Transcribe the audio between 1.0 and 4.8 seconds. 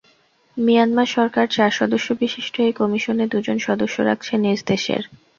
সরকার চার সদস্যবিশিষ্ট এই কমিশনে দুজন সদস্য রাখছে নিজ